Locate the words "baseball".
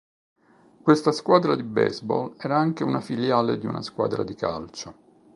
1.61-2.33